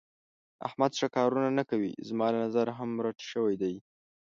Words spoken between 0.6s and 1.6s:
احمد ښه کارونه